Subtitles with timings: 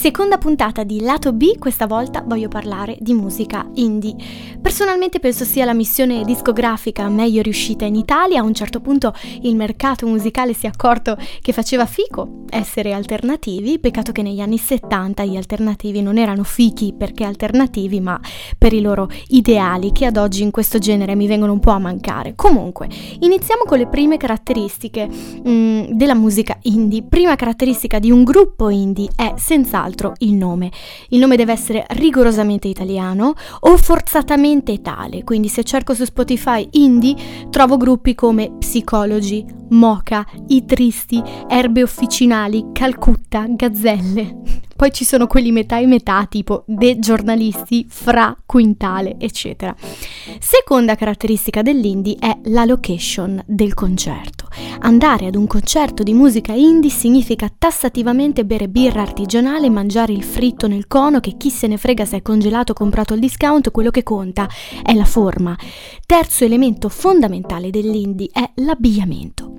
[0.00, 4.16] Seconda puntata di Lato B, questa volta voglio parlare di musica indie.
[4.58, 9.54] Personalmente penso sia la missione discografica meglio riuscita in Italia, a un certo punto il
[9.56, 15.22] mercato musicale si è accorto che faceva fico essere alternativi, peccato che negli anni 70
[15.24, 18.18] gli alternativi non erano fichi perché alternativi, ma
[18.56, 21.78] per i loro ideali che ad oggi in questo genere mi vengono un po' a
[21.78, 22.32] mancare.
[22.34, 22.88] Comunque,
[23.18, 25.06] iniziamo con le prime caratteristiche
[25.46, 27.02] mm, della musica indie.
[27.02, 30.70] Prima caratteristica di un gruppo indie è senz'altro il nome.
[31.08, 37.14] Il nome deve essere rigorosamente italiano o forzatamente tale, quindi se cerco su Spotify indie
[37.50, 44.38] trovo gruppi come Psicology, Mocha, I Tristi, Erbe Officinali, Calcutta, Gazzelle.
[44.80, 49.76] Poi ci sono quelli metà e metà, tipo dei giornalisti, fra, quintale, eccetera.
[50.38, 54.39] Seconda caratteristica dell'indie è la location del concerto.
[54.80, 60.22] Andare ad un concerto di musica indie significa tassativamente bere birra artigianale e mangiare il
[60.22, 63.70] fritto nel cono che chi se ne frega se è congelato o comprato al discount,
[63.70, 64.48] quello che conta
[64.82, 65.56] è la forma.
[66.06, 69.49] Terzo elemento fondamentale dell'indie è l'abbigliamento.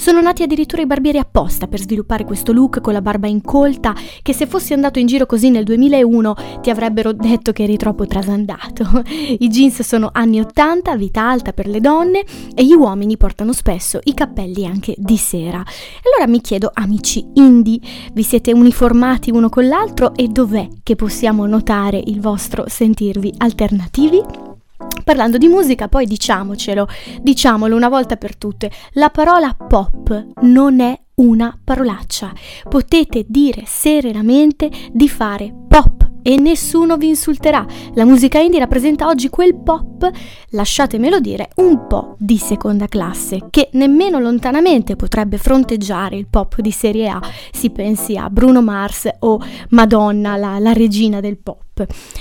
[0.00, 4.32] Sono nati addirittura i barbieri apposta per sviluppare questo look con la barba incolta che
[4.32, 9.02] se fossi andato in giro così nel 2001 ti avrebbero detto che eri troppo trasandato.
[9.38, 14.00] I jeans sono anni 80, vita alta per le donne e gli uomini portano spesso
[14.04, 15.62] i cappelli anche di sera.
[16.02, 17.78] Allora mi chiedo, amici indie,
[18.14, 24.49] vi siete uniformati uno con l'altro e dov'è che possiamo notare il vostro sentirvi alternativi?
[25.10, 26.86] Parlando di musica, poi diciamocelo,
[27.20, 32.32] diciamolo una volta per tutte, la parola pop non è una parolaccia.
[32.68, 37.66] Potete dire serenamente di fare pop e nessuno vi insulterà.
[37.94, 40.08] La musica indie rappresenta oggi quel pop,
[40.50, 46.70] lasciatemelo dire, un po' di seconda classe, che nemmeno lontanamente potrebbe fronteggiare il pop di
[46.70, 47.20] serie A.
[47.50, 51.36] Si pensi a Bruno Mars o Madonna, la, la regina del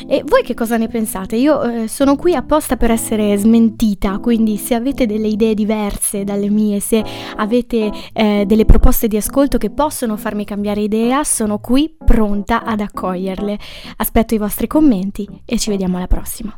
[0.07, 1.35] E voi che cosa ne pensate?
[1.35, 6.49] Io eh, sono qui apposta per essere smentita, quindi se avete delle idee diverse dalle
[6.49, 7.03] mie, se
[7.35, 12.79] avete eh, delle proposte di ascolto che possono farmi cambiare idea, sono qui pronta ad
[12.79, 13.57] accoglierle.
[13.97, 16.57] Aspetto i vostri commenti e ci vediamo alla prossima.